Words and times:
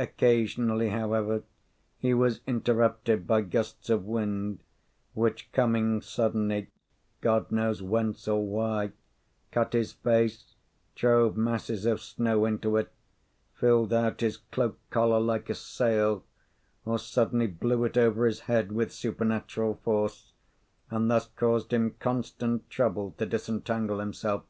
Occasionally, 0.00 0.88
however, 0.88 1.44
he 2.00 2.12
was 2.12 2.40
interrupted 2.44 3.24
by 3.24 3.42
gusts 3.42 3.88
of 3.88 4.04
wind, 4.04 4.58
which, 5.12 5.52
coming 5.52 6.02
suddenly, 6.02 6.72
God 7.20 7.52
knows 7.52 7.80
whence 7.80 8.26
or 8.26 8.44
why, 8.44 8.90
cut 9.52 9.72
his 9.72 9.92
face, 9.92 10.56
drove 10.96 11.36
masses 11.36 11.86
of 11.86 12.00
snow 12.02 12.44
into 12.46 12.76
it, 12.76 12.90
filled 13.54 13.92
out 13.92 14.22
his 14.22 14.38
cloak 14.38 14.80
collar 14.90 15.20
like 15.20 15.48
a 15.48 15.54
sail, 15.54 16.24
or 16.84 16.98
suddenly 16.98 17.46
blew 17.46 17.84
it 17.84 17.96
over 17.96 18.26
his 18.26 18.40
head 18.50 18.72
with 18.72 18.92
supernatural 18.92 19.74
force, 19.84 20.32
and 20.90 21.08
thus 21.08 21.28
caused 21.36 21.72
him 21.72 21.94
constant 22.00 22.68
trouble 22.70 23.14
to 23.18 23.24
disentangle 23.24 24.00
himself. 24.00 24.42